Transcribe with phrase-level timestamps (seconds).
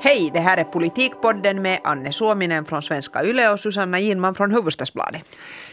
[0.00, 4.52] Hej, det här är Politikpodden med Anne Suominen från Svenska Yle och Susanna Ginman från
[4.52, 5.22] Hufvudstadsbladet.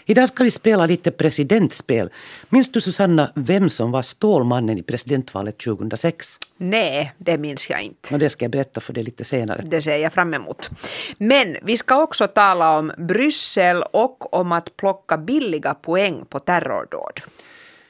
[0.05, 2.09] Idag ska vi spela lite presidentspel.
[2.49, 6.39] Minns du Susanna vem som var Stålmannen i presidentvalet 2006?
[6.57, 8.13] Nej, det minns jag inte.
[8.13, 9.61] Och det ska jag berätta för dig lite senare.
[9.65, 10.69] Det ser jag fram emot.
[11.17, 17.21] Men vi ska också tala om Bryssel och om att plocka billiga poäng på terrordåd.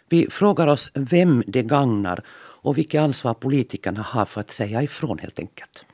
[0.09, 2.23] Vi frågar oss vem det gagnar
[2.61, 5.85] och vilket ansvar politikerna har för att säga ifrån helt enkelt.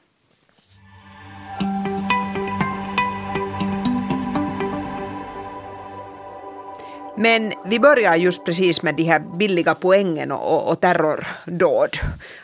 [7.17, 11.89] Men vi börjar just precis med de här billiga poängen och, och terrordåd.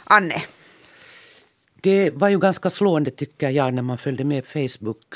[0.04, 0.43] Anne?
[1.81, 5.15] Det var ju ganska slående tycker jag när man följde med Facebook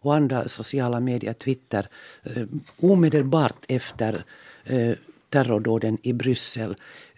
[0.00, 1.88] och andra sociala medier, Twitter,
[2.22, 2.42] eh,
[2.80, 4.24] omedelbart efter
[4.64, 4.92] eh,
[5.34, 6.74] terrordåden i Bryssel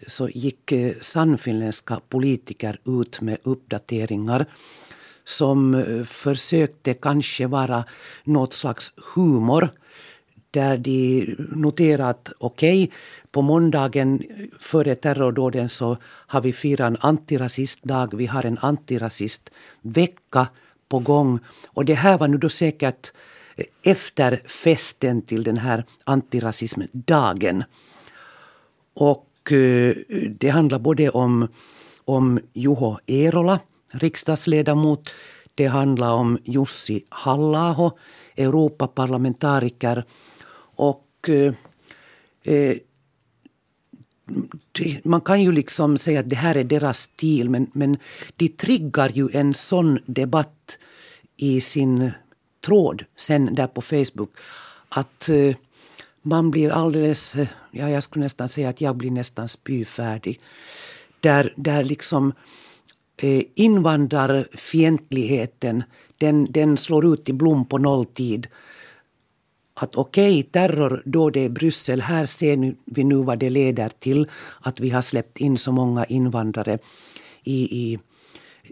[0.06, 4.46] så gick eh, sannfinländska politiker ut med uppdateringar
[5.24, 7.84] som eh, försökte kanske vara
[8.24, 9.68] något slags humor
[10.50, 12.96] där de noterat att okej, okay,
[13.30, 14.22] på måndagen
[14.60, 20.48] före terrordåden så har vi firat en antirasistdag, vi har en antirasistvecka
[20.88, 21.38] på gång.
[21.66, 23.12] Och det här var nu då säkert
[23.56, 27.64] eh, efter festen till den här antirasismdagen.
[28.96, 29.94] Och eh,
[30.38, 31.48] det handlar både om,
[32.04, 33.60] om Juho Eerola,
[33.92, 35.10] riksdagsledamot,
[35.54, 37.90] det handlar om Jussi Hallaho,
[38.36, 40.04] Europaparlamentariker.
[40.76, 41.54] Och eh,
[42.42, 42.76] eh
[45.04, 47.98] man kan ju liksom säga att det här är deras stil men, men
[48.36, 50.78] de triggar ju en sån debatt
[51.36, 52.10] i sin
[52.64, 54.30] tråd sen där på Facebook
[54.88, 55.54] att eh,
[56.26, 60.40] man blir alldeles, eh, ja jag skulle nästan säga att jag blir nästan spyfärdig.
[61.20, 62.32] Där, där liksom
[63.22, 65.82] eh, invandrarfientligheten
[66.18, 68.46] den, den slår ut i blom på nolltid
[69.74, 73.88] att okej, okay, terror då det är Bryssel, här ser vi nu vad det leder
[73.88, 74.28] till.
[74.60, 76.78] Att vi har släppt in så många invandrare
[77.44, 77.98] i, i,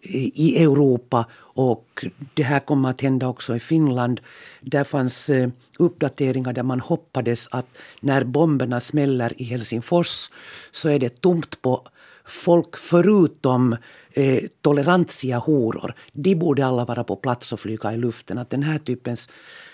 [0.03, 4.21] i Europa och det här kommer att hända också i Finland.
[4.61, 7.67] Där fanns eh, uppdateringar där man hoppades att
[8.01, 10.31] när bomberna smäller i Helsingfors
[10.71, 11.89] så är det tomt på
[12.25, 13.77] folk förutom
[14.13, 15.95] eh, tolerantia horor.
[16.13, 18.39] De borde alla vara på plats och flyga i luften.
[18.39, 19.29] Att den här typens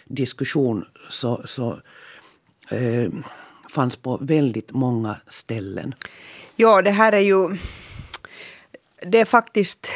[0.05, 1.81] diskussion så, så
[2.71, 3.13] eh,
[3.71, 5.95] fanns på väldigt många ställen.
[6.57, 7.57] Ja, det här är ju...
[9.07, 9.93] Det är faktiskt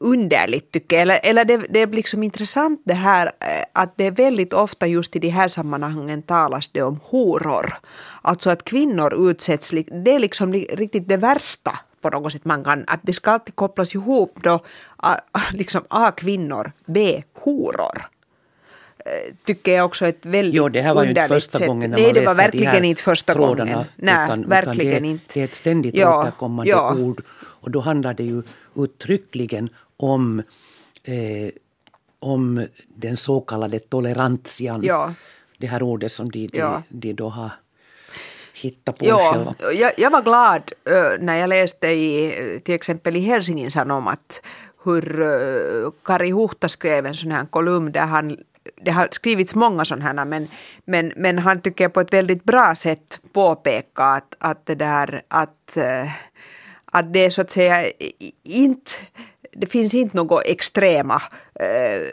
[0.00, 1.02] underligt tycker jag.
[1.02, 4.86] Eller, eller det, det är liksom intressant det här eh, att det är väldigt ofta
[4.86, 7.74] just i de här sammanhangen talas det om horor.
[8.22, 12.84] Alltså att kvinnor utsätts, det är liksom riktigt det värsta på något sätt man kan,
[12.86, 14.64] att det ska alltid kopplas ihop då
[15.52, 18.17] liksom A kvinnor, B horor
[19.44, 21.66] tycker jag också ett väldigt Jo, det här var ju inte första sätt.
[21.66, 23.86] gången när Nej, det var verkligen inte första trådarna, gången.
[23.96, 25.24] Nej, utan, verkligen utan det, inte.
[25.34, 26.94] Det är ett ständigt ja, återkommande ja.
[26.94, 27.22] ord.
[27.40, 28.42] Och då handlar det ju
[28.76, 30.42] uttryckligen om,
[31.04, 31.50] eh,
[32.18, 34.80] om den så kallade tolerantian.
[34.82, 35.14] Ja.
[35.58, 36.82] Det här ordet som de, de, Ja.
[36.88, 37.50] de då har
[38.62, 39.54] hittat på Ja, själva.
[39.74, 44.42] jag, jag var glad ö, när jag läste i, till exempel i Helsingin Sanomat
[44.84, 48.36] hur ö, Kari Huhta skrev en sån här kolumn där han
[48.76, 50.48] det har skrivits många sådana här men,
[50.84, 55.76] men, men han tycker på ett väldigt bra sätt påpeka att, att det där att,
[55.76, 56.10] eh,
[56.84, 57.90] att det är så att säga
[58.44, 58.90] inte
[59.60, 61.22] det finns inte några extrema
[61.60, 62.08] eh,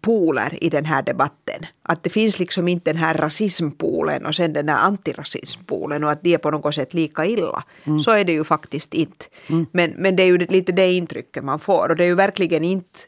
[0.00, 1.66] poler i den här debatten.
[1.82, 6.22] Att det finns liksom inte den här rasismpolen och sen den här antirasismpolen och att
[6.22, 7.64] de är på något sätt lika illa.
[7.84, 8.00] Mm.
[8.00, 9.26] Så är det ju faktiskt inte.
[9.46, 9.66] Mm.
[9.72, 12.64] Men, men det är ju lite det intrycket man får och det är ju verkligen
[12.64, 13.00] inte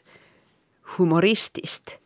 [0.97, 1.99] humoristiskt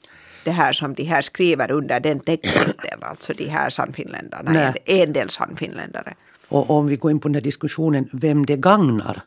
[0.44, 5.14] det här som de här skriver under den texten, alltså de här sannfinländarna, en, en
[5.14, 6.14] del sannfinländare.
[6.48, 9.22] Och om vi går in på den här diskussionen vem det gagnar.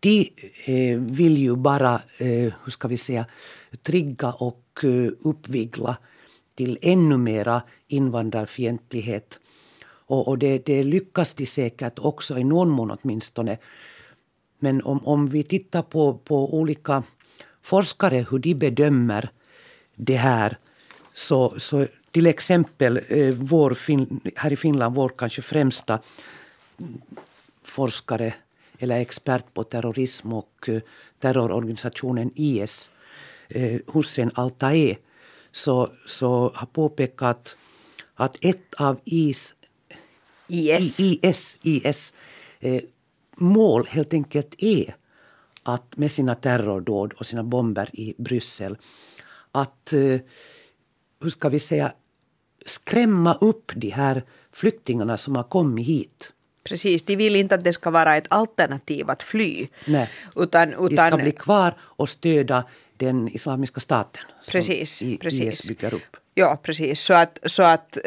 [0.00, 0.32] De
[0.66, 3.26] eh, vill ju bara, eh, hur ska vi säga,
[3.82, 5.96] trigga och eh, uppvigla
[6.54, 9.40] till ännu mera invandrarfientlighet.
[9.82, 13.58] Och, och det, det lyckas de säkert också i någon mån åtminstone.
[14.58, 17.02] Men om, om vi tittar på, på olika
[17.62, 19.30] forskare hur de bedömer
[19.98, 20.58] det här
[21.14, 25.98] så, så till exempel eh, vår fin, här i Finland, vår kanske främsta
[27.62, 28.34] forskare
[28.78, 30.80] eller expert på terrorism och eh,
[31.18, 32.90] terrororganisationen IS,
[33.48, 34.96] eh, Hussein Altae,
[35.52, 37.56] så, så har påpekat
[38.14, 39.54] att ett av IS
[40.48, 41.00] IS.
[41.00, 42.14] IS, IS
[42.60, 42.82] eh,
[43.36, 44.94] mål helt enkelt är
[45.62, 48.76] att med sina terrordåd och sina bomber i Bryssel
[49.58, 50.20] att, eh,
[51.22, 51.92] hur ska vi säga,
[52.66, 54.22] skrämma upp de här
[54.52, 56.32] flyktingarna som har kommit hit.
[56.64, 59.68] Precis, de vill inte att det ska vara ett alternativ att fly.
[59.86, 62.64] Nej, utan, utan, de ska bli kvar och stödja
[62.96, 64.22] den islamiska staten
[64.52, 65.60] precis, som precis.
[65.60, 66.16] IS bygger upp.
[66.34, 67.00] Ja, precis.
[67.00, 67.98] Så att, så att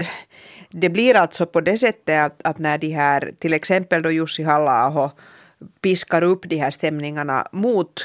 [0.70, 4.44] det blir alltså på det sättet att, att när de här, till exempel då Jussi
[4.44, 5.12] halla
[5.82, 8.02] piskar upp de här stämningarna mot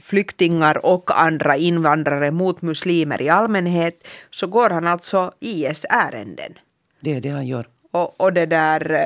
[0.00, 6.58] flyktingar och andra invandrare, mot muslimer i allmänhet, så går han alltså IS-ärenden.
[7.00, 7.66] Det är det han gör.
[7.90, 9.00] Och, och, det där,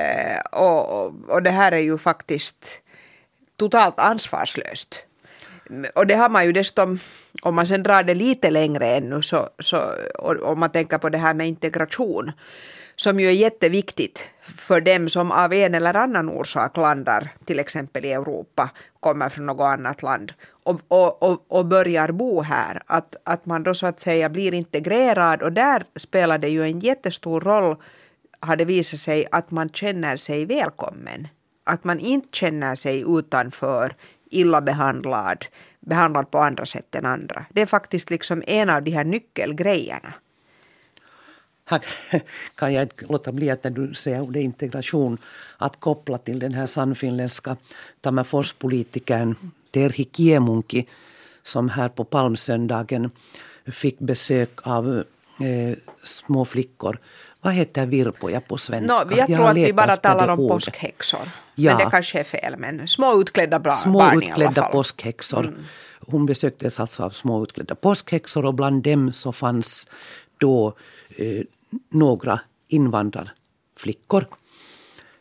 [0.53, 2.83] och, och det här är ju faktiskt
[3.57, 5.05] totalt ansvarslöst.
[5.95, 6.97] Och det har man ju desto
[7.43, 9.81] om man sen drar det lite längre ännu, så, så,
[10.43, 12.33] om man tänker på det här med integration,
[12.97, 14.25] som ju är jätteviktigt
[14.59, 18.71] för dem som av en eller annan orsak landar, till exempel i Europa,
[19.01, 20.33] kommer från något annat land
[20.65, 22.83] och, och, och, och börjar bo här.
[22.87, 26.81] Att, att man då så att säga blir integrerad och där spelar det ju en
[26.81, 27.77] jättestor roll,
[28.41, 31.29] har det visat sig, att man känner sig välkommen.
[31.65, 33.95] Att man inte känner sig utanför,
[34.31, 35.47] illa behandlad,
[35.81, 37.47] behandlad på andra sätt än andra.
[37.51, 40.15] Det är faktiskt liksom en av de här nyckelgrejerna.
[41.65, 41.85] Här
[42.55, 45.19] kan jag inte låta bli att när du säger ordet integration
[45.59, 47.57] att koppla till den här sannfinländska
[48.01, 49.35] Tammerforspolitikern
[49.71, 50.89] Terhi Kiemunki
[51.43, 53.11] som här på palmsöndagen
[53.67, 55.05] fick besök av
[55.41, 56.99] eh, små flickor.
[57.41, 59.05] Vad heter virpoja på svenska?
[59.05, 60.65] No, jag, jag tror att vi bara talar om ordet.
[60.67, 61.31] påskhäxor.
[61.55, 61.71] Ja.
[61.71, 62.55] Men det kanske är fel.
[62.59, 64.73] Men små utklädda bra, små barn utklädda i alla fall.
[64.73, 65.47] påskhäxor.
[65.47, 65.65] Mm.
[66.01, 69.87] Hon besöktes alltså av små utklädda påskhäxor och bland dem så fanns
[70.39, 70.75] då
[71.17, 71.43] eh,
[71.89, 74.27] några invandrarflickor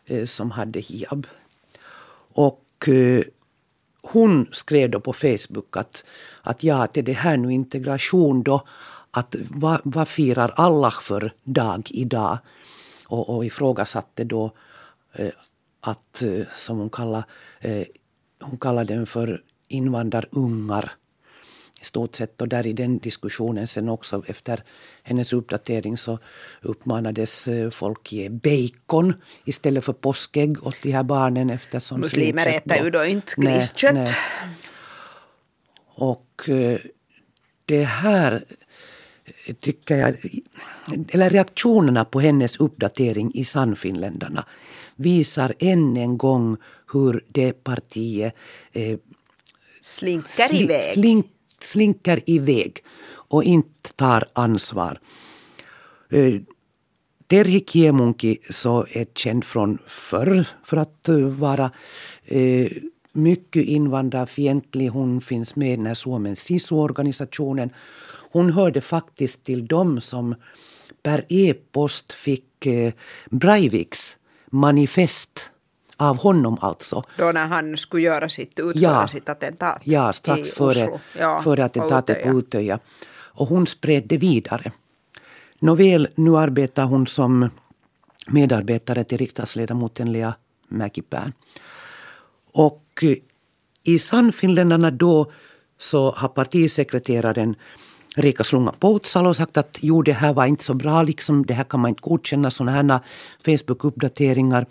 [0.05, 1.27] eh, som hade hijab.
[2.33, 3.23] Och eh,
[4.01, 6.03] hon skrev då på Facebook att,
[6.41, 8.61] att ja, till det här nu integration då,
[9.11, 12.37] att vad, vad firar Allah för dag idag?
[13.07, 14.51] Och, och ifrågasatte då
[15.13, 15.31] eh,
[15.81, 17.23] att, eh, som hon kallar,
[17.59, 17.83] eh,
[18.41, 20.91] hon kallar den för invandrarungar
[21.81, 22.41] i stort sett.
[22.41, 24.63] Och där i den diskussionen sen också efter
[25.03, 26.19] hennes uppdatering så
[26.61, 29.13] uppmanades eh, folk ge bacon
[29.45, 34.09] istället för påskägg åt de här barnen eftersom Muslimer äter ju då inte griskött.
[35.95, 36.79] Och eh,
[37.65, 38.43] det här
[39.59, 40.15] tycker jag,
[41.13, 44.45] eller reaktionerna på hennes uppdatering i Sannfinländarna
[44.95, 46.57] visar än en gång
[46.93, 48.35] hur det partiet
[48.71, 48.97] eh,
[49.81, 50.83] slinker sli, iväg.
[50.83, 51.25] Slink,
[51.59, 54.99] slinker iväg och inte tar ansvar.
[56.09, 56.41] Eh,
[57.27, 61.71] Terhi Kiemunki så är känd från förr för att uh, vara
[62.25, 62.71] eh,
[63.13, 64.87] mycket invandrarfientlig.
[64.87, 67.69] Hon finns med när Suomen SISU-organisationen.
[68.31, 70.35] Hon hörde faktiskt till dem som
[71.03, 72.93] per e-post fick eh,
[73.29, 74.17] Breiviks
[74.51, 75.51] manifest
[75.97, 77.03] av honom alltså.
[77.17, 81.65] Då när han skulle göra sitt, utföra ja, sitt attentat Ja, strax före, ja, före
[81.65, 82.79] attentatet på Utöja.
[83.11, 84.71] Och hon spred det vidare.
[85.59, 87.49] Nåväl, nu arbetar hon som
[88.27, 90.33] medarbetare till riksdagsledamoten Lea
[90.67, 91.31] Mäkipää.
[92.53, 93.17] Och eh,
[93.83, 95.31] i Sannfinländarna då
[95.77, 97.55] så har partisekreteraren
[98.19, 101.63] Rika Slunga Poutsalo sagt att jo, det här var inte så bra, liksom, det här
[101.63, 102.99] kan man inte godkänna, sådana här
[103.45, 104.65] Facebook-uppdateringar.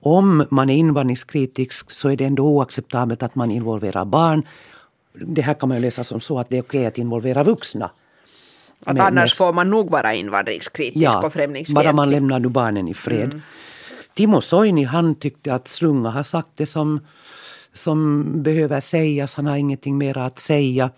[0.00, 4.42] Om man är invandringskritisk så är det ändå oacceptabelt att man involverar barn.
[5.12, 7.90] Det här kan man läsa som så att det är okej att involvera vuxna.
[8.84, 11.84] Att med, annars får man nog vara invandringskritisk ja, och främlingsfientlig.
[11.84, 13.24] bara man lämnar nu barnen i fred.
[13.24, 13.42] Mm.
[14.14, 17.00] Timo Soini han tyckte att Slunga har sagt det som,
[17.72, 19.34] som behöver sägas.
[19.34, 20.90] Han har ingenting mer att säga.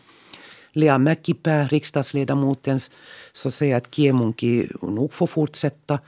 [0.77, 2.81] Lea Mäkipää, riksdagsledamoten,
[3.33, 5.99] så säger att Kiemunki nog får fortsätta.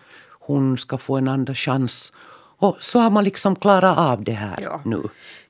[0.40, 2.12] Hon ska få en andra chans.
[2.60, 4.80] Och så har man liksom klarat av det här ja.
[4.84, 5.02] nu.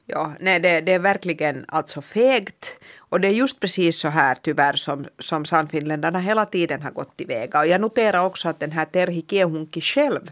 [0.06, 2.76] Ja, nej, det, det, är verkligen alltså fegt.
[3.08, 7.16] Och det är just precis så här tyvärr som, som Sannfinländarna hela tiden har gått
[7.16, 7.60] tillväga.
[7.60, 10.30] Och jag noterar också att den här Terhi Kiehunki själv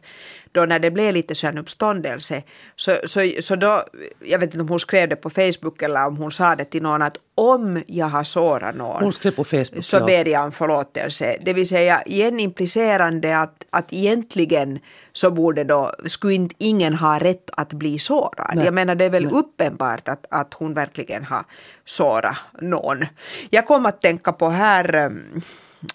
[0.56, 2.42] då när det blev lite sån uppståndelse,
[2.76, 3.84] så, så, så då,
[4.24, 6.82] jag vet inte om hon skrev det på Facebook eller om hon sa det till
[6.82, 10.06] någon att om jag har sårat någon hon skrev på Facebook, så ja.
[10.06, 11.36] ber jag om förlåtelse.
[11.42, 14.78] Det vill säga igen implicerande att, att egentligen
[15.12, 18.52] så borde då, skulle inte ingen ha rätt att bli sårad.
[18.54, 18.64] Nej.
[18.64, 19.34] Jag menar det är väl Nej.
[19.34, 21.44] uppenbart att, att hon verkligen har
[21.86, 23.06] såra någon.
[23.50, 25.10] Jag kom att tänka på här eh,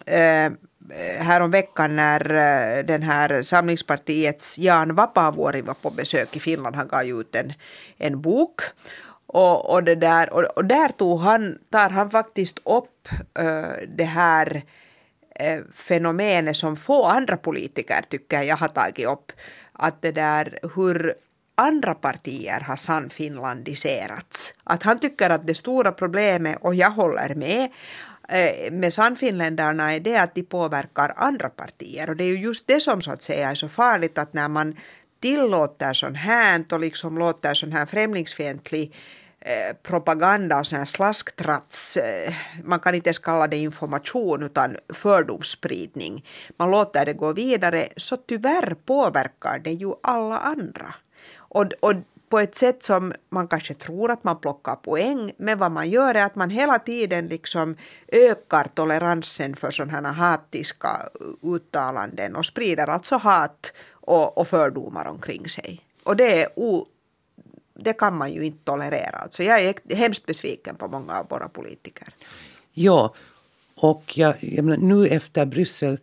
[0.05, 6.39] eh, äh, härom veckan när eh, den här Samlingspartiets Jan Vapaavuori var på besök i
[6.39, 6.75] Finland.
[6.75, 7.53] Han gav ut en,
[7.98, 8.62] en bok.
[9.27, 13.07] Och, och, det där, och, och där tog han, tar han faktiskt upp
[13.39, 14.63] äh, det här
[15.74, 19.31] fenomenet som få andra politiker tycker jag har tagit upp.
[19.74, 21.15] Att det där hur
[21.62, 24.53] andra partier har sannfinlandiserats.
[24.63, 27.70] Att han tycker att det stora problemet, och jag håller med,
[28.30, 32.10] eh, med sannfinländarna är det att de påverkar andra partier.
[32.10, 34.48] Och det är ju just det som så att säga är så farligt att när
[34.48, 34.75] man
[35.22, 38.94] tillåter sånt här och liksom låter sån här främlingsfientlig
[39.39, 44.77] eh, propaganda och sån här slasktrats, eh, man kan inte ens kalla det information utan
[44.94, 46.25] fördomsspridning.
[46.58, 50.94] Man låter det gå vidare så tyvärr påverkar det ju alla andra.
[51.53, 51.93] Och, och
[52.29, 56.15] på ett sätt som man kanske tror att man plockar poäng, men vad man gör
[56.15, 57.75] är att man hela tiden liksom
[58.08, 61.10] ökar toleransen för sådana hatiska
[61.43, 65.81] uttalanden och sprider alltså hat och, och fördomar omkring sig.
[66.03, 66.86] Och det är o,
[67.74, 69.17] det kan man ju inte tolerera.
[69.17, 72.08] Alltså jag är hemskt besviken på många av våra politiker.
[72.74, 73.13] Ja,
[73.81, 76.00] och jag, jag menar, nu efter Bryssel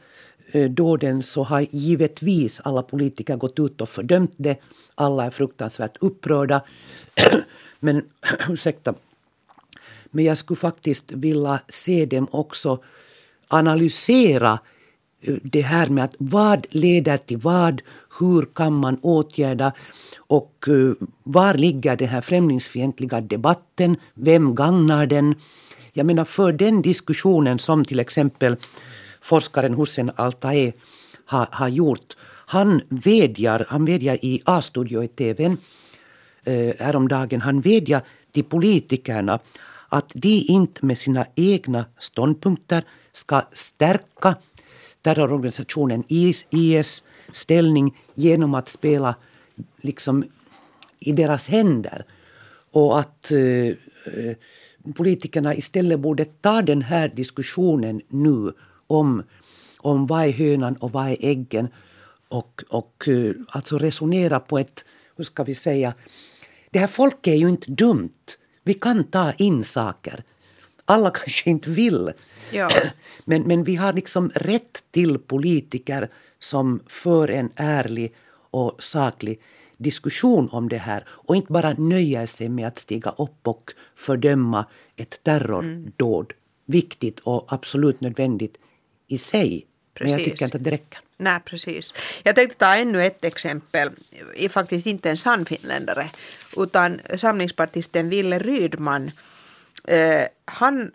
[0.53, 4.57] Eh, dåden så har givetvis alla politiker gått ut och fördömt det.
[4.95, 6.63] Alla är fruktansvärt upprörda.
[7.81, 8.03] Men
[8.49, 8.95] ursäkta.
[10.11, 12.83] Men jag skulle faktiskt vilja se dem också
[13.49, 14.59] analysera
[15.21, 17.83] eh, det här med att vad leder till vad,
[18.19, 19.73] hur kan man åtgärda
[20.19, 25.35] och eh, var ligger den här främlingsfientliga debatten, vem gagnar den?
[25.93, 28.57] Jag menar för den diskussionen som till exempel
[29.21, 30.73] forskaren Hussein Altae
[31.25, 32.17] har, har gjort.
[32.47, 35.57] Han vädjar, han vädjar i A-studio i TV
[36.45, 39.39] eh, häromdagen, han vädjar till politikerna
[39.89, 44.37] att de inte med sina egna ståndpunkter ska stärka
[45.03, 49.15] terrororganisationen IS, IS ställning genom att spela
[49.81, 50.25] liksom
[51.01, 52.05] i deras händer.
[52.71, 54.37] Och att eh, eh
[54.95, 58.53] politikerna istället borde ta den här diskussionen nu
[58.89, 59.23] om,
[59.79, 61.69] om vad är hönan och vad är äggen.
[62.29, 64.85] Och, och eh, alltså resonera på ett,
[65.17, 65.95] hur ska vi säga,
[66.71, 68.37] det här folket är ju inte dumt.
[68.63, 70.25] Vi kan ta in saker.
[70.85, 72.13] Alla kanske inte vill.
[72.53, 72.69] Ja.
[73.25, 78.15] Men, men vi har liksom rätt till politiker som för en ärlig
[78.51, 79.41] och saklig
[79.77, 84.65] diskussion om det här och inte bara nöjer sig med att stiga upp och fördöma
[84.97, 86.33] ett terrordåd.
[86.33, 86.39] Mm.
[86.67, 88.59] Viktigt och absolut nödvändigt
[89.09, 89.67] i sig.
[89.95, 90.15] Precis.
[90.15, 91.01] Men jag tycker inte att det räcker.
[91.17, 91.95] Nej, precis.
[92.23, 93.91] Jag tänkte ta ännu ett exempel,
[94.37, 96.11] är faktiskt inte en sann finländare,
[96.57, 99.11] utan samlingspartisten Ville Rydman.
[99.85, 100.91] Eh, han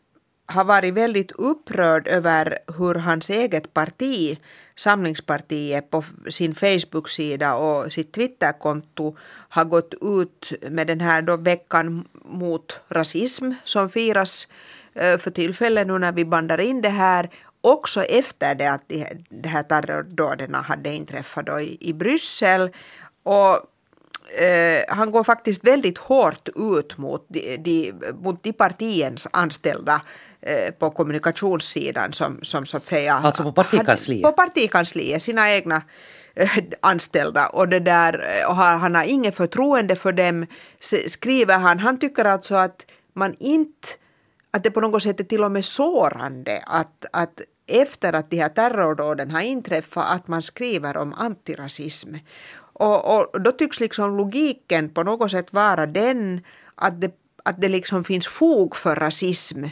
[0.46, 4.38] har varit väldigt upprörd över hur hans eget parti,
[4.76, 9.18] Samlingspartiet, på sin Facebook-sida och sitt Twitterkonto
[9.50, 14.48] har gått ut med den här då veckan mot rasism som firas
[14.94, 17.30] eh, för tillfället nu när vi bandar in det här
[17.64, 22.70] också efter det att de, de här terrordåden hade inträffat då i, i Bryssel.
[23.24, 23.54] Och
[24.42, 30.02] eh, han går faktiskt väldigt hårt ut mot de, de, mot de partiens anställda
[30.42, 33.14] eh, på kommunikationssidan som, som så att säga...
[33.14, 34.26] Alltså på partikansliet?
[34.26, 35.82] Hade, på partikansliet, sina egna
[36.36, 36.50] eh,
[36.82, 40.46] anställda och det där och han har inget förtroende för dem
[41.08, 41.80] skriver han.
[41.80, 43.88] Han tycker alltså att man inte
[44.54, 48.38] att det på något sätt är till och med sårande att, att efter att de
[48.38, 52.16] här terrordåden har inträffat att man skriver om antirasism.
[52.74, 56.42] Och, och då tycks liksom logiken på något sätt vara den
[56.76, 57.12] att det,
[57.44, 59.64] att det liksom finns fog för rasism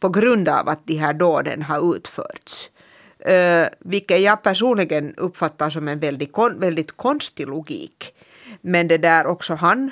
[0.00, 2.70] på grund av att de här dåden har utförts.
[3.28, 8.14] Uh, vilket jag personligen uppfattar som en väldigt, kon, väldigt konstig logik.
[8.60, 9.90] Men det där också han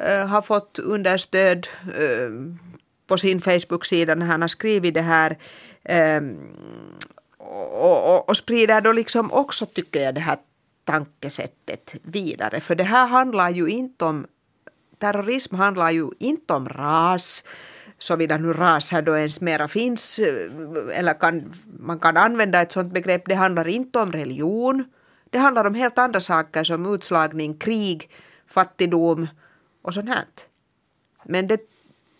[0.00, 2.30] uh, har fått understöd uh,
[3.06, 5.38] på sin Facebook-sida när han har skrivit det här
[5.84, 6.38] Ehm,
[7.38, 10.38] och, och, och, sprider då liksom också, tycker jag, det här
[10.84, 12.60] tankesättet vidare.
[12.60, 14.26] För det här handlar ju inte om,
[14.98, 17.44] terrorism handlar ju inte om ras,
[17.98, 22.72] såvida nu ras här då ens mera finns, eh, eller kan, man kan använda ett
[22.72, 23.22] sådant begrepp.
[23.26, 24.84] Det handlar inte om religion.
[25.30, 28.10] Det handlar om helt andra saker som utslagning, krig,
[28.46, 29.28] fattigdom
[29.82, 30.24] och sånt här.
[31.24, 31.60] Men det,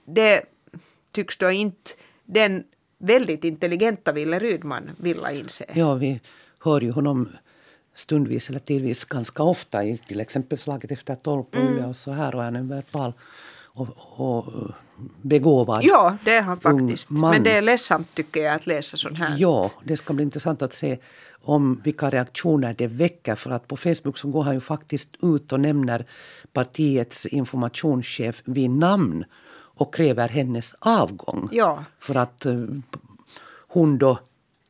[0.04, 0.44] det
[1.12, 1.90] tycks då inte
[2.24, 2.64] den
[3.06, 5.64] väldigt intelligenta Ville Rydman vilja inse.
[5.74, 6.20] Ja, vi
[6.64, 7.28] hör ju honom
[7.94, 11.84] stundvis eller tidvis ganska ofta i till exempel slaget efter tolv på mm.
[11.84, 13.12] och så här och är en verbal
[13.74, 14.44] och, och
[15.22, 17.10] begåvad Ja, det är han faktiskt.
[17.10, 17.30] man.
[17.30, 19.34] Men det är ledsamt tycker jag att läsa sån här.
[19.38, 20.98] Ja, det ska bli intressant att se
[21.42, 23.34] om vilka reaktioner det väcker.
[23.34, 26.06] För att på Facebook så går han ju faktiskt ut och nämner
[26.52, 29.24] partiets informationschef vid namn
[29.76, 31.48] och kräver hennes avgång.
[31.52, 31.84] Ja.
[32.00, 32.54] För att eh,
[33.68, 34.18] hon då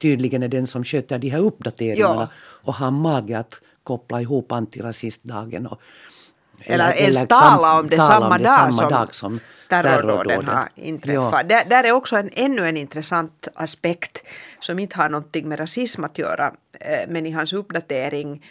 [0.02, 2.28] tydligen är den som sköter de här uppdateringarna Ja.
[2.38, 5.80] och har mage att koppla ihop antirasistdagen och
[6.60, 9.40] Eller, ens kam- tala om det tala samma, om det dag, samma som dag som
[9.68, 11.48] terrordåden har inträffat.
[11.48, 14.22] Där, där är också en, ännu en intressant aspekt
[14.60, 16.52] som inte har någonting med rasism att göra.
[16.80, 18.42] eh, Men i hans uppdatering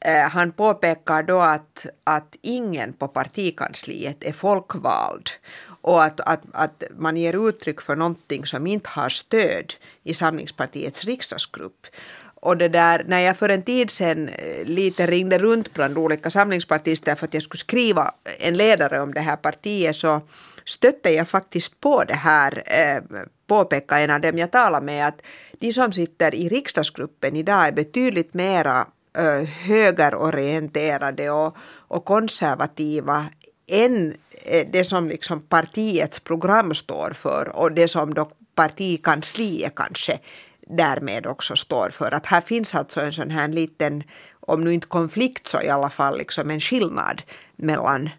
[0.00, 5.30] Eh, han påpekar då att, att ingen på partikansliet är folkvald
[5.80, 11.04] och att, att, att man ger uttryck för någonting som inte har stöd i Samlingspartiets
[11.04, 11.86] riksdagsgrupp.
[12.40, 16.30] Och det där, när jag för en tid sedan eh, lite ringde runt bland olika
[16.30, 20.20] samlingspartister för att jag skulle skriva en ledare om det här partiet så
[20.64, 25.22] stötte jag faktiskt på det här, eh, påpekade en av dem jag talade med, att
[25.58, 28.86] de som sitter i riksdagsgruppen idag är betydligt mera
[29.44, 31.56] högerorienterade och,
[31.88, 33.26] och konservativa
[33.66, 40.18] än eh, det som liksom partiets program står för och det som då partikansliet kanske
[40.66, 42.14] därmed också står för.
[42.14, 44.02] Att här finns alltså en sån här liten,
[44.40, 47.22] om nu inte konflikt så i alla fall liksom en skillnad
[47.56, 48.10] mellan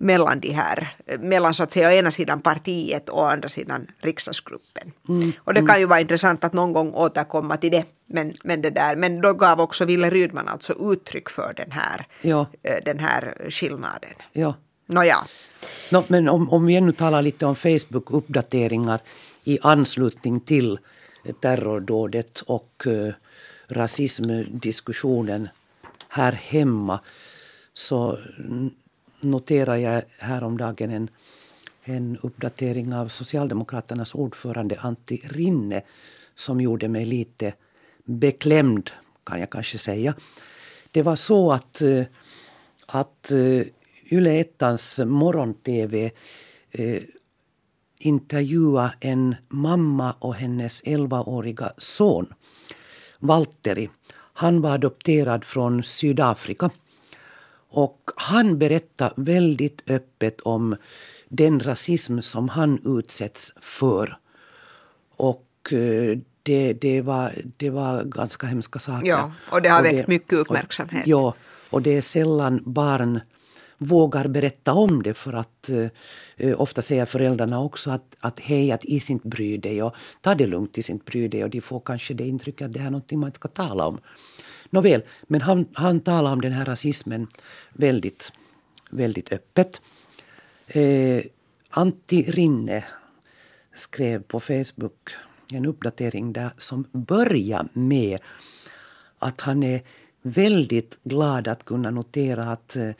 [0.00, 3.86] mellan de här, mellan så att säga å ena sidan partiet och å andra sidan
[4.00, 4.92] riksdagsgruppen.
[5.38, 7.84] Och det kan ju vara intressant att någon gång återkomma till det.
[8.06, 12.06] Men, men, det där, men då gav också Ville Rydman alltså uttryck för den här,
[12.22, 12.46] Ja.
[12.62, 14.10] eh, den här skillnaden.
[14.32, 14.54] Ja.
[14.86, 15.16] Nåja,
[15.90, 19.00] Nå, men om, om vi ännu talar lite om Facebook-uppdateringar
[19.44, 20.78] i anslutning till
[21.40, 23.14] terrordådet och eh,
[23.68, 25.48] rasismdiskussionen
[26.08, 27.00] här hemma
[27.74, 28.18] så
[29.20, 31.10] noterade jag häromdagen en,
[31.82, 35.82] en uppdatering av Socialdemokraternas ordförande Antti Rinne
[36.34, 37.54] som gjorde mig lite
[38.04, 38.90] beklämd,
[39.24, 40.14] kan jag kanske säga.
[40.90, 42.04] Det var så att, eh,
[42.86, 43.62] att eh,
[44.12, 46.10] Yle Ettans morgon-tv
[46.70, 47.02] eh,
[47.98, 52.34] intervjua en mamma och hennes 11-åriga son,
[53.18, 53.90] Valtteri.
[54.32, 56.70] Han var adopterad från Sydafrika.
[57.70, 60.76] Och han berättade väldigt öppet om
[61.28, 64.18] den rasism som han utsätts för.
[65.16, 69.08] Och eh, det, det, var, det var ganska hemska saker.
[69.08, 71.02] Ja, och det har väckt mycket uppmärksamhet.
[71.02, 71.34] Och, ja,
[71.70, 73.20] och det är sällan barn
[73.78, 75.70] vågar berätta om det för att
[76.36, 80.34] eh, ofta säger föräldrarna också att, att hej, att is inte bry dig och ta
[80.34, 82.86] det lugnt, is inte bry dig och de får kanske det intrycket att det här
[82.86, 84.00] är någonting man inte ska tala om.
[84.70, 87.26] Nåväl, men han, han talar om den här rasismen
[87.72, 88.32] väldigt,
[88.90, 89.80] väldigt öppet.
[90.66, 91.22] Eh,
[91.70, 92.84] Antti Rinne
[93.74, 95.10] skrev på Facebook
[95.52, 98.18] en uppdatering där som börjar med
[99.18, 99.82] att han är
[100.22, 102.92] väldigt glad att kunna notera att eh,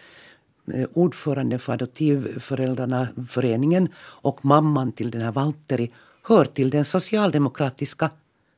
[0.93, 8.11] ordföranden för Adoptivföräldrarna, föreningen och mamman till den här Valtteri hör till den socialdemokratiska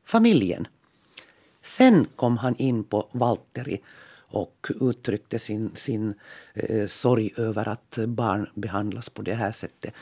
[0.04, 0.66] familjen.
[1.62, 3.80] Sen kom han in på Valtteri
[4.32, 6.14] och uttryckte sin, sin
[6.54, 9.94] eh, sorg över att barn behandlas på det här sättet.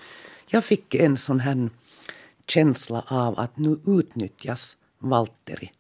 [0.47, 1.71] Jag fick en sån här
[2.47, 5.73] känsla av att nu utnyttjas Valtteri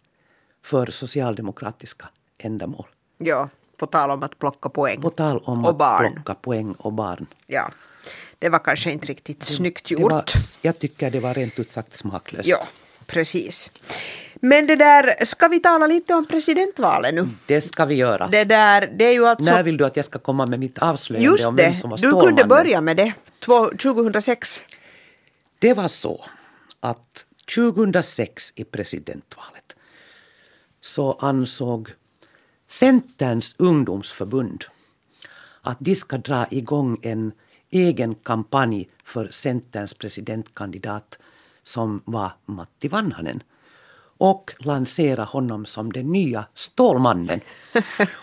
[0.62, 2.86] för socialdemokratiska ändamål.
[3.18, 5.00] ja, på tal om att plocka poäng.
[5.00, 6.12] På tal om och att barn.
[6.12, 7.26] plocka poäng och barn.
[7.46, 7.70] Ja,
[8.38, 10.12] det var kanske inte riktigt snyggt Det gjort.
[10.12, 10.24] var,
[10.62, 12.48] jag tycker det var rent ut sagt smaklöst.
[12.48, 12.68] Ja,
[13.06, 13.70] precis.
[14.40, 17.28] Men det där, ska vi tala lite om presidentvalet nu?
[17.46, 18.26] Det ska vi göra.
[18.26, 19.52] Det där, det är ju alltså...
[19.52, 21.90] När vill du att jag ska komma med mitt avslöjande Just om vem det, som
[21.90, 23.12] var du kunde börja med det.
[23.40, 24.62] Två- 2006.
[25.58, 26.24] Det var så
[26.80, 27.24] att
[27.54, 29.76] 2006 i presidentvalet
[30.80, 31.88] så ansåg
[32.66, 34.64] Centerns ungdomsförbund
[35.62, 37.32] att de ska dra igång en
[37.70, 41.18] egen kampanj för Centerns presidentkandidat
[41.62, 43.42] som var Matti Vanhanen
[44.18, 47.40] och lansera honom som den nya Stålmannen.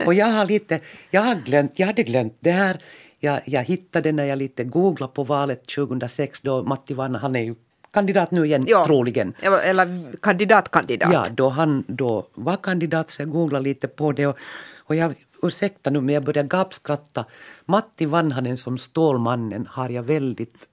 [0.06, 0.80] Och jag har lite,
[1.12, 2.78] jag har glömt, jag hade glömt det här.
[3.20, 7.44] Jag, jag hittade när jag lite googlade på valet 2006 då Matti Vanhanen, han är
[7.44, 7.56] ju
[7.92, 8.86] kandidat nu igen Ja.
[8.86, 9.34] troligen.
[9.66, 11.14] Eller kandidat-kandidat.
[11.14, 14.38] Ja, då han då var kandidat så jag googlade lite på det och,
[14.84, 17.26] och jag ursäkta nu men jag började gapskratta.
[17.66, 20.68] Matti Vanhanen som Stålmannen har jag väldigt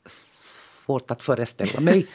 [0.87, 2.07] svårt att föreställa mig.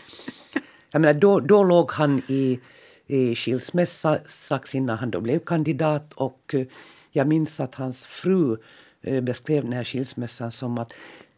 [0.91, 2.59] Jag menar, då, då låg han i,
[3.07, 6.65] i skilsmässa strax innan han då blev kandidat och eh,
[7.11, 8.57] jag minns att hans fru
[9.01, 10.93] eh, beskrev den här skilsmässan som att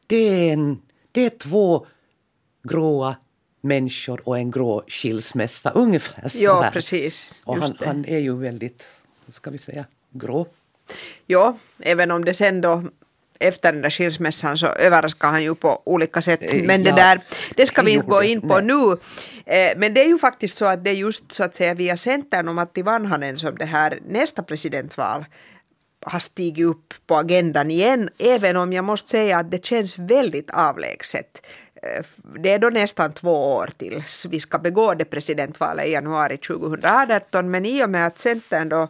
[0.07, 0.15] det
[0.49, 1.85] är en det är två
[2.63, 3.15] gråa
[3.61, 6.71] människor och en grå skilsmässa, ungefär så Ja, här.
[6.71, 7.31] precis.
[7.45, 8.87] Och han, han är ju väldigt,
[9.31, 10.47] ska vi säga, grå.
[11.25, 12.83] Ja, även om det sen då
[13.39, 16.39] efter den där skilsmässan så överraskar han ju på olika sätt.
[16.41, 17.21] Eh, Men det ja, där,
[17.55, 18.63] det ska vi det inte gå in på nej.
[18.65, 18.91] nu.
[19.53, 21.97] Eh, Men det är ju faktiskt så att det är just så att säga via
[21.97, 25.25] Centern och Matti Vanhanen som det här nästa presidentval
[26.05, 30.49] har stigit upp på agendan igen, även om jag måste säga att det känns väldigt
[30.53, 31.41] avlägset.
[31.83, 32.05] Eh,
[32.39, 37.51] Det är då nästan två år tills vi ska begå det presidentvalet i januari 2018,
[37.51, 38.87] men i och med att Centern då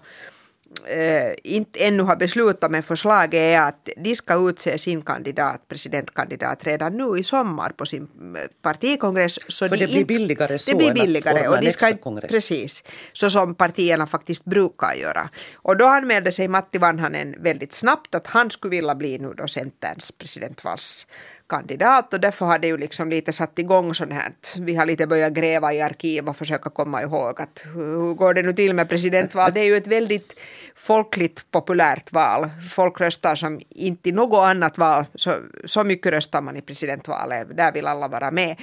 [0.88, 6.64] eh, inte ännu har beslutat men förslaget är att de ska utse sin kandidat, presidentkandidat
[6.64, 8.04] redan nu i sommar på sin
[8.36, 9.40] eh, partikongress.
[9.48, 11.72] Så För de det blir inte- billigare så Det blir än att billigare och de
[11.72, 12.32] ska kongress.
[12.32, 15.30] Precis, så som partierna faktiskt brukar göra.
[15.56, 19.48] Och då anmälde sig Matti Vanhanen väldigt snabbt att han skulle vilja bli nu då
[19.48, 21.08] Centerns presidentvalskandidat
[21.50, 24.32] kandidat och därför har det ju liksom lite satt igång sånt här.
[24.60, 28.42] Vi har lite börjat gräva i arkiv och försöka komma ihåg att hur går det
[28.42, 29.52] nu till med presidentval?
[29.54, 30.40] Det är ju ett väldigt
[30.76, 32.50] folkligt populärt val.
[32.72, 35.36] Folk röstar som inte i något annat val, så,
[35.66, 38.56] så mycket röstar man i presidentvalet, där vill alla vara med.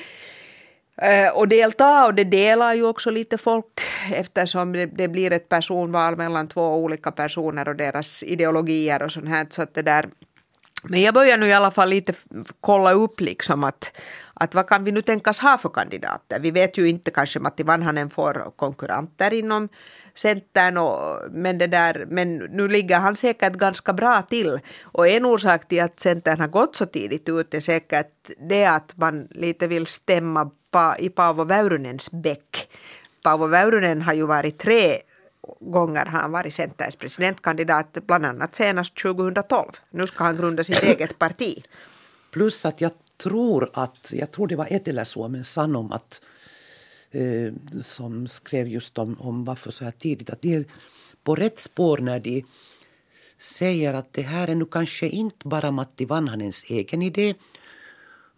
[1.03, 3.81] Eh, och delta och det delar ju också lite folk
[4.13, 9.29] eftersom det, det blir ett personval mellan två olika personer och deras ideologier och sånt
[9.29, 9.47] här.
[9.51, 10.09] Så att det där.
[10.89, 12.13] Men jag börjar nu i alla fall lite
[12.61, 13.93] kolla upp liksom att,
[14.35, 16.41] att vad kan vi nu tänkas ha för kandidater?
[16.41, 19.69] Vi vet ju inte kanske Matti Vanhanen får konkurrenter inom
[20.15, 24.61] Centern och, men, det där, men nu ligger han säkert ganska bra till.
[24.83, 28.13] Och en orsak till att Centern har gått så tidigt ut är säkert
[28.49, 32.69] det att man lite vill stämma pa, i Paavo Väyrynens bäck.
[33.23, 34.97] Paavo Väyrynen har ju varit tre
[35.61, 39.73] gånger har han varit Centerns presidentkandidat, bland annat senast 2012.
[39.91, 41.65] Nu ska han grunda sitt eget parti.
[42.31, 46.21] Plus att jag tror att, jag tror det var Etelä Suomen Sanom att,
[47.11, 50.65] eh, som skrev just om, om varför så här tidigt, att de är
[51.25, 52.45] på rätt spår när de
[53.39, 57.35] säger att det här är nu kanske inte bara Matti Vanhanens egen idé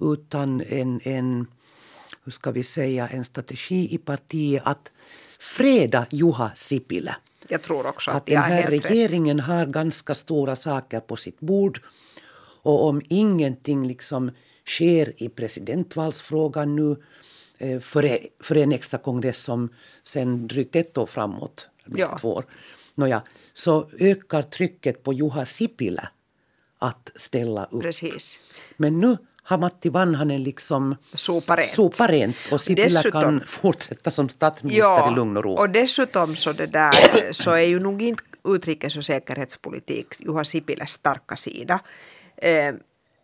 [0.00, 1.46] utan en, en
[2.24, 4.92] hur ska vi säga, en strategi i partiet att
[5.38, 7.16] freda Juha Sipilä.
[7.48, 8.84] Jag tror också att, Att den är här rätt.
[8.90, 11.82] regeringen har ganska stora saker på sitt bord.
[12.62, 14.30] Och om ingenting liksom
[14.66, 16.96] sker i presidentvalsfrågan nu
[17.58, 19.68] eh, för, för en extra kongress som
[20.02, 22.18] sen drygt ett år framåt, Ja.
[22.20, 22.44] två år,
[22.94, 23.22] Nåja,
[23.54, 26.08] så ökar trycket på Juha Sipilä
[26.78, 27.82] att ställa upp.
[27.82, 28.38] Precis.
[28.76, 29.16] Men nu
[29.48, 31.68] har Matti Vanhanen liksom Sopa rent.
[31.70, 35.52] sopa rent och Sipilä Dessutom- kan fortsätta som statsminister i lugn och ro.
[35.52, 40.90] och dessutom så, det där, så är ju nog inte utrikes och säkerhetspolitik Juha Sipiläs
[40.90, 41.80] starka sida.
[42.36, 42.74] Eh,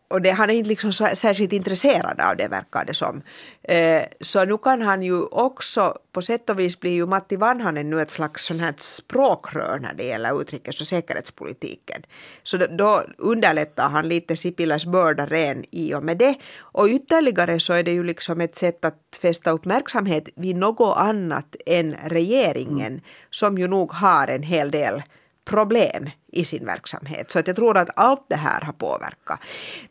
[0.09, 3.23] och det, han är inte liksom särskilt intresserad av det verkar det som.
[3.62, 7.90] Eh, så nu kan han ju också, på sätt och vis blir ju Matti Vanhanen
[7.90, 12.03] nu ett slags sån här språkrör när det gäller utrikes och säkerhetspolitiken.
[12.43, 16.35] Så då, då underlättar han lite Sipiläs börda ren i och med det.
[16.59, 21.57] Och ytterligare så är det ju liksom ett sätt att fästa uppmärksamhet vid något annat
[21.67, 25.03] än regeringen som ju nog har en hel del
[25.44, 27.30] problem i sin verksamhet.
[27.30, 29.38] Så att jag tror att allt det här har påverkat.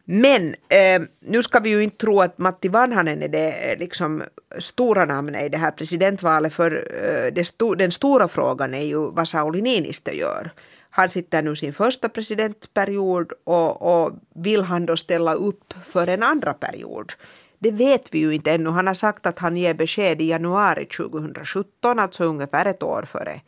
[0.03, 4.23] Men eh, nu ska vi ju inte tro att Matti Vanhanen är det eh, liksom
[4.59, 9.11] stora namnet i det här presidentvalet för eh, det sto- den stora frågan är ju
[9.11, 10.51] vad Sauli Niinistö gör.
[10.89, 16.23] Han sitter nu sin första presidentperiod och, och vill han då ställa upp för en
[16.23, 17.13] andra period?
[17.59, 18.69] Det vet vi ju inte ännu.
[18.69, 23.41] Han har sagt att han ger besked i januari 2017, alltså ungefär ett år före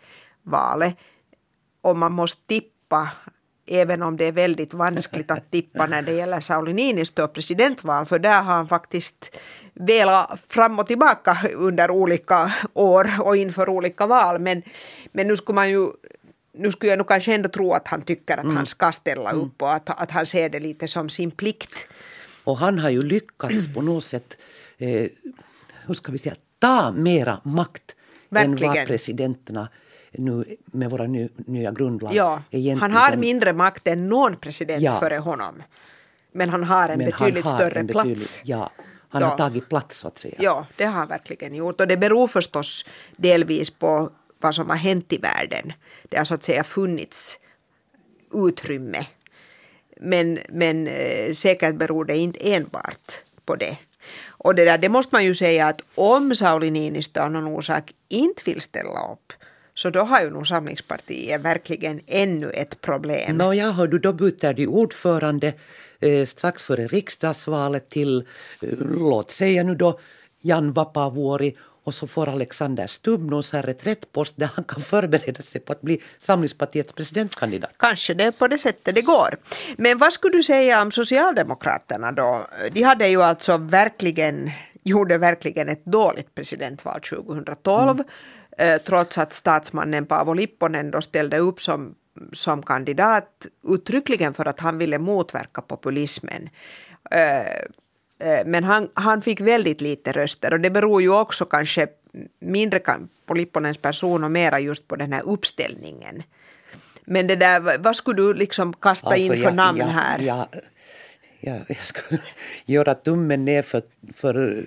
[0.43, 0.95] valet
[1.85, 3.09] om man måste tippa,
[3.67, 8.05] även om det är väldigt vanskligt att tippa när det gäller Sauli Niinistö och presidentval,
[8.05, 9.37] för där har han faktiskt
[9.73, 14.39] velat fram och tillbaka under olika år och inför olika val.
[14.39, 14.63] Men,
[15.11, 15.87] men nu skulle man ju
[16.57, 19.61] nu skulle jag nog kanske ändå tro att han tycker att han ska ställa upp
[19.61, 21.87] och att, att han ser det lite som sin plikt.
[22.43, 24.37] Och han har ju lyckats på något sätt,
[24.77, 25.07] eh,
[25.85, 27.95] hur ska vi säga, ta mera makt
[28.29, 28.73] än Verkligen.
[28.73, 29.67] vad presidenterna
[30.17, 32.79] nu med våra ny, nya grundlag Ja, egentligen...
[32.79, 34.99] han har mindre makt än någon president Ja.
[34.99, 35.63] före honom.
[36.31, 38.07] Men han har en men betydligt har större en plats.
[38.07, 38.71] betydligt- Ja,
[39.09, 39.27] han Ja.
[39.27, 40.35] har tagit plats så att säga.
[40.39, 41.81] Ja, det har han verkligen gjort.
[41.81, 42.85] Och det beror förstås
[43.17, 45.73] delvis på vad som har hänt i världen.
[46.09, 47.39] Det har så att säga funnits
[48.33, 49.05] utrymme.
[49.99, 53.11] Men, men eh, säkert beror det inte enbart
[53.45, 53.77] på det.
[54.27, 57.91] Och det, där, det måste man ju säga att om Sauli Niinistö av någon orsak
[58.09, 59.33] inte vill ställa upp
[59.75, 63.37] Så då har ju nog Samlingspartiet verkligen ännu ett problem.
[63.37, 65.53] Nåja, hör du, då byter de ordförande
[65.99, 68.27] eh, strax före riksdagsvalet till,
[68.61, 69.99] eh, låt säga nu då,
[70.41, 75.61] Jan Vapavuori och så får Alexander Stubb någon här reträttpost där han kan förbereda sig
[75.61, 77.71] på att bli Samlingspartiets presidentkandidat.
[77.77, 79.37] Kanske det är på det sättet det går.
[79.77, 82.47] Men vad skulle du säga om Socialdemokraterna då?
[82.71, 84.51] De hade ju alltså verkligen,
[84.83, 87.89] gjorde verkligen ett dåligt presidentval 2012.
[87.89, 88.05] Mm.
[88.57, 91.95] Eh, trots att statsmannen Paavo Lipponen då ställde upp som,
[92.33, 96.49] som kandidat uttryckligen för att han ville motverka populismen.
[97.11, 97.65] Eh,
[98.19, 101.87] Eh, men han, han fick väldigt lite röster och det beror ju också kanske
[102.39, 102.81] mindre
[103.25, 106.23] på Lipponens person och mera just på den här uppställningen.
[107.05, 110.19] Men det där, vad skulle du liksom kasta alltså, in för jag, namn jag, här?
[110.19, 110.47] Jag,
[111.45, 112.21] jag, jag skulle
[112.65, 113.81] göra tummen ner för,
[114.13, 114.65] för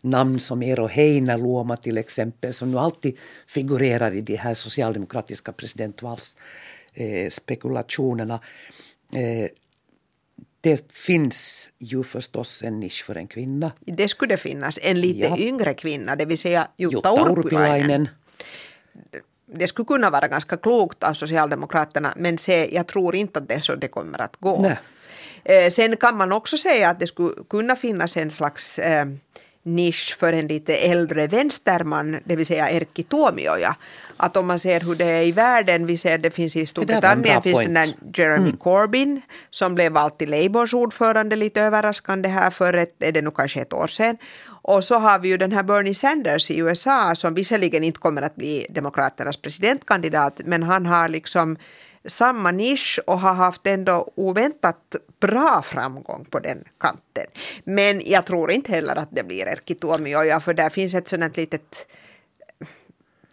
[0.00, 8.40] namn som Eero Heinäluoma till exempel som nu alltid figurerar i de här socialdemokratiska presidentvalsspekulationerna.
[9.12, 9.48] Eh,
[10.60, 13.72] det finns ju förstås en nisch för en kvinna.
[13.80, 14.78] Det skulle det finnas.
[14.82, 15.38] En lite ja.
[15.38, 18.08] yngre kvinna, det vill säga Jutta, Jutta Urpilainen.
[19.46, 23.54] Det skulle kunna vara ganska klokt av Socialdemokraterna men se, jag tror inte att det
[23.54, 24.62] är så det kommer att gå.
[24.62, 24.78] Nej.
[25.48, 29.06] Eh, sen kan man också säga att det skulle kunna finnas en slags eh,
[29.62, 33.76] nisch för en lite äldre vänsterman, det vill säga Erkki Tuomioja.
[34.16, 37.42] Att om man ser hur det är i världen, vi ser det finns i Storbritannien,
[37.42, 38.56] finns den där Jeremy mm.
[38.56, 43.30] Corbyn som blev vald till Labours ordförande lite överraskande här för ett, är det nu
[43.30, 44.16] kanske ett år sedan.
[44.46, 48.22] Och så har vi ju den här Bernie Sanders i USA som visserligen inte kommer
[48.22, 51.56] att bli Demokraternas presidentkandidat men han har liksom
[52.06, 57.26] samma nisch och har haft ändå oväntat bra framgång på den kanten.
[57.64, 61.36] Men jag tror inte heller att det blir Erkki Tuomioja för där finns ett sådant
[61.36, 61.86] litet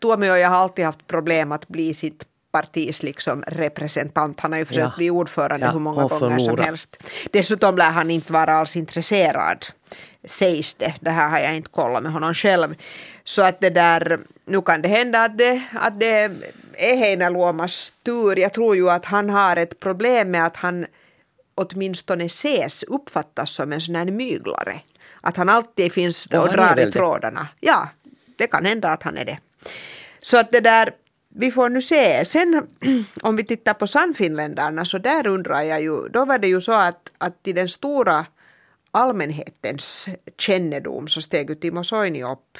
[0.01, 4.39] Tuomioja har alltid haft problem att bli sitt partis liksom representant.
[4.39, 4.93] Han har ju försökt ja.
[4.97, 7.03] bli ordförande ja, hur många gånger som helst.
[7.31, 9.65] Dessutom lär han inte vara alls intresserad,
[10.25, 10.93] sägs det.
[11.01, 12.75] Det här har jag inte kollat med honom själv.
[13.23, 16.09] Så att det där, nu kan det hända att det, att det
[16.73, 18.39] är Heinäluomas tur.
[18.39, 20.85] Jag tror ju att han har ett problem med att han
[21.55, 24.81] åtminstone ses, uppfattas som en sån här myglare.
[25.21, 27.47] Att han alltid finns och drar i trådarna.
[27.59, 27.89] Ja,
[28.37, 29.39] det kan hända att han är det.
[30.19, 30.91] Så att det där,
[31.29, 32.25] vi får nu se.
[32.25, 32.67] Sen
[33.21, 36.73] om vi tittar på Sannfinländarna så där undrar jag ju, då var det ju så
[36.73, 38.25] att, att i den stora
[38.91, 42.57] allmänhetens kännedom så steg ju Timo Soini upp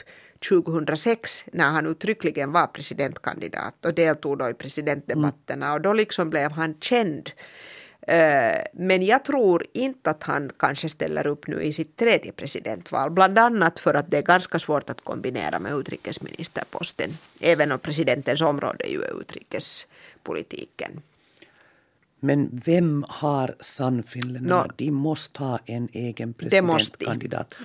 [0.50, 5.76] 2006 när han uttryckligen var presidentkandidat och deltog då i presidentdebatterna mm.
[5.76, 7.32] och då liksom blev han känd
[8.08, 13.12] Eh, men jag tror inte att han kanske ställer upp nu i sitt tredje presidentval.
[13.12, 17.18] Bland annat för att det är ganska svårt att kombinera med utrikesministerposten.
[17.42, 21.02] Även om presidentens område ju är utrikespolitiken.
[22.20, 24.64] Men vem har Sannfinländarna?
[24.64, 27.56] No, de måste ha en egen presidentkandidat.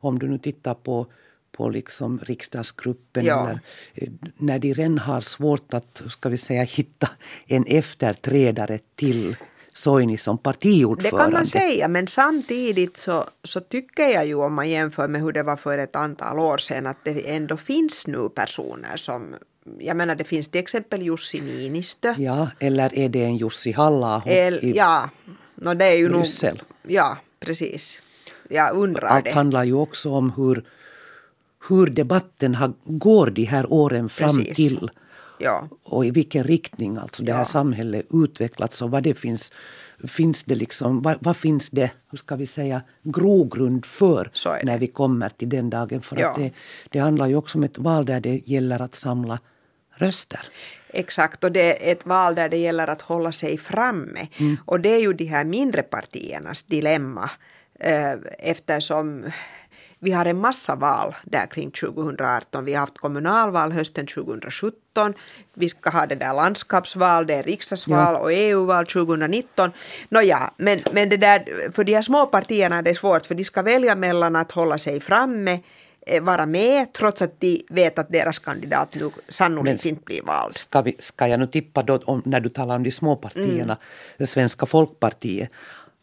[0.00, 1.06] Om du nu tittar på
[1.52, 3.24] på liksom riksdagsgruppen.
[3.24, 3.48] Ja.
[3.48, 3.60] Eller,
[3.94, 7.08] eh, när de redan har svårt att ska vi säga, hitta
[7.46, 9.36] en efterträdare till
[9.72, 11.16] Soini som partiordförande.
[11.16, 15.20] Det kan man säga, men samtidigt så, så tycker jag ju om man jämför med
[15.20, 19.34] hur det var för ett antal år sedan att det ändå finns nu personer som
[19.78, 22.14] jag menar det finns till exempel Jussi Niinistö.
[22.18, 25.10] Ja, eller är det en Jussi halla i Ja,
[25.54, 26.54] no, det är ju Bryssel?
[26.54, 28.02] Nog, ja, precis.
[28.48, 29.30] Jag undrar Allt det.
[29.30, 30.64] handlar ju också om hur,
[31.68, 34.56] hur debatten har, går de här åren fram precis.
[34.56, 34.90] till
[35.40, 35.68] Ja.
[35.84, 39.52] Och i vilken riktning alltså det här samhället utvecklats och vad det finns
[40.08, 44.30] finns det liksom, vad, vad, finns det, hur ska vi säga, grogrund för
[44.62, 46.02] när vi kommer till den dagen.
[46.02, 46.30] För ja.
[46.30, 46.52] att det,
[46.90, 49.38] det handlar ju också om ett val där det gäller att samla
[49.96, 50.40] röster.
[50.88, 54.28] Exakt, och det är ett val där det gäller att hålla sig framme.
[54.36, 54.56] Mm.
[54.64, 57.30] Och det är ju de här mindre partiernas dilemma.
[57.80, 59.24] Eh, eftersom
[60.00, 62.64] vi har en massa val där kring 2018.
[62.64, 65.14] Vi har haft kommunalval hösten 2017.
[65.54, 68.18] Vi ska ha det där landskapsval, det är riksdagsval ja.
[68.18, 69.72] och EU-val 2019.
[70.08, 73.44] Nåja, men, men det där, för de här små partierna är det svårt för de
[73.44, 75.60] ska välja mellan att hålla sig framme
[76.06, 80.56] eh, vara med trots att de vet att deras kandidat nu sannolikt inte blir vald.
[80.56, 83.62] Ska, vi, ska jag nu tippa då om, när du talar om de små partierna,
[83.62, 83.76] mm.
[84.18, 85.50] det svenska folkpartiet,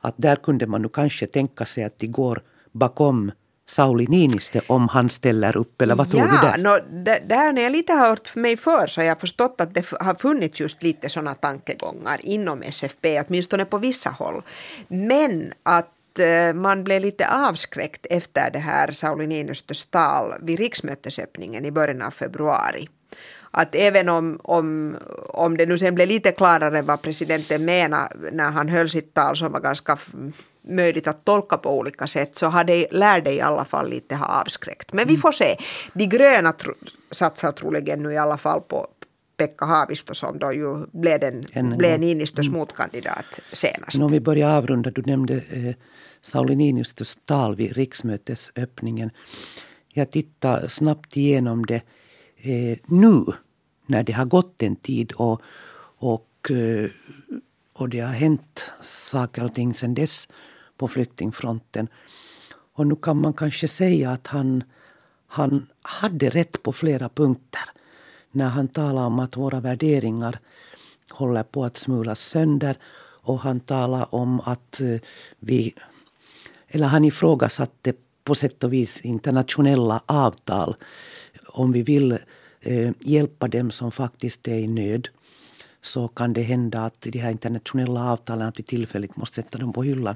[0.01, 3.31] att där kunde man nu kanske tänka sig att de går bakom
[3.69, 6.57] Sauli Niinistö om han ställer upp eller vad tror ja, du där?
[6.57, 9.85] No, där när jag lite har hört mig för så har jag förstått att det
[9.99, 14.41] har funnits just lite sådana tankegångar inom SFP, åtminstone på vissa håll.
[14.87, 21.65] Men att eh, man blev lite avskräckt efter det här Sauli Niinistös tal vid riksmötesöppningen
[21.65, 22.87] i början av februari
[23.57, 24.97] att även om, om,
[25.29, 29.37] om det nu sen blev lite klarare vad presidenten menade när han höll sitt tal
[29.37, 29.97] som var ganska
[30.61, 34.15] möjligt att tolka på olika sätt så har det, lär det i alla fall lite
[34.15, 34.93] ha avskräckt.
[34.93, 35.21] Men vi mm.
[35.21, 35.57] får se.
[35.93, 36.73] De gröna tro,
[37.11, 38.87] satsar troligen nu i alla fall på
[39.37, 42.59] Pekka Haavisto som då ju blev, den, en, blev Niinistös mm.
[42.59, 44.01] motkandidat senast.
[44.01, 45.75] Om vi börjar avrunda, du nämnde eh,
[46.21, 49.09] Sauli Niinistös tal vid riksmötesöppningen.
[49.93, 51.81] Jag tittar snabbt igenom det
[52.37, 53.25] eh, nu
[53.87, 55.41] när det har gått en tid och,
[55.99, 56.89] och, eh,
[57.73, 60.27] och det har hänt saker och ting sedan dess
[60.77, 61.87] på flyktingfronten.
[62.73, 64.63] Och nu kan man kanske säga att han,
[65.27, 67.61] han hade rätt på flera punkter
[68.31, 70.39] när han talade om att våra värderingar
[71.11, 72.77] håller på att smulas sönder
[73.27, 74.99] och han talade om att eh,
[75.39, 75.73] vi...
[76.67, 80.75] Eller han ifrågasatte på sätt och vis internationella avtal
[81.47, 82.17] om vi vill
[82.67, 85.09] eh, hjälpa dem som faktiskt är i nöd
[85.81, 89.73] så kan det hända att de här internationella avtalen att vi tillfälligt måste sätta dem
[89.73, 90.15] på hyllan.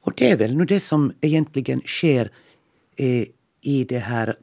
[0.00, 2.30] Och det är väl nu det som egentligen sker
[2.96, 3.24] eh,
[3.60, 4.34] i det här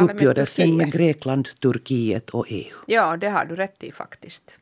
[0.00, 2.76] uppgörelsen med, med Grekland, Turkiet och EU.
[2.86, 4.56] Ja, det har du rätt i faktiskt.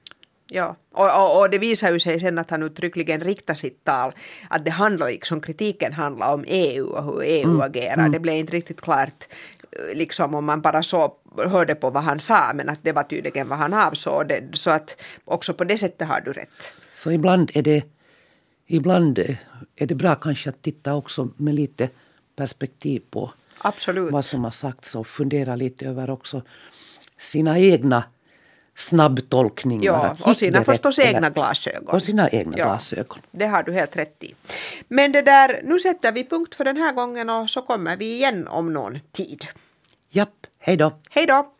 [0.54, 4.12] Ja, och, och, och, det visar ju sig sen att han uttryckligen riktar sitt tal
[4.50, 7.60] att det handlar liksom, kritiken handlar om EU och hur EU mm.
[7.60, 7.98] agerar.
[7.98, 8.12] Mm.
[8.12, 9.28] Det blev inte riktigt klart
[9.94, 13.48] liksom om man bara så hörde på vad han sa men att det var tydligen
[13.48, 14.28] vad han avsåg.
[14.28, 16.72] Det, så att också på det sättet har du rätt.
[16.94, 17.84] Så ibland är det,
[18.66, 19.18] ibland
[19.76, 21.88] är det bra kanske att titta också med lite
[22.36, 24.12] perspektiv på Absolut.
[24.12, 26.42] vad som har sagts och fundera lite över också
[27.16, 28.04] sina egna
[28.74, 29.84] snabbtolkningar.
[29.84, 31.94] Ja, och sina förstås egna glasögon.
[31.94, 33.18] Och sina egna ja, glasögon.
[33.30, 34.34] Det har du helt rätt i.
[34.88, 38.14] Men det där, nu sätter vi punkt för den här gången och så kommer vi
[38.14, 39.46] igen om någon tid.
[40.10, 40.92] Japp, hej då.
[41.10, 41.53] Hej då.